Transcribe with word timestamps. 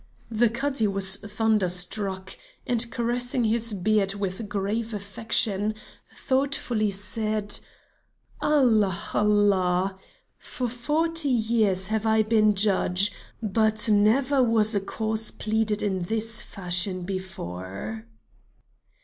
The 0.31 0.49
Cadi 0.49 0.87
was 0.87 1.17
thunderstruck, 1.17 2.35
and 2.65 2.89
caressing 2.91 3.43
his 3.43 3.71
beard 3.71 4.15
with 4.15 4.49
grave 4.49 4.95
affection 4.95 5.75
thoughtfully 6.11 6.89
said: 6.89 7.59
"Allah! 8.41 8.97
Allah! 9.13 9.99
For 10.39 10.67
forty 10.67 11.29
years 11.29 11.85
have 11.93 12.07
I 12.07 12.23
been 12.23 12.55
judge, 12.55 13.11
but 13.43 13.87
never 13.89 14.41
was 14.41 14.73
a 14.73 14.81
cause 14.81 15.29
pleaded 15.29 15.83
in 15.83 15.99
this 15.99 16.41
fashion 16.41 17.03
before." 17.03 18.07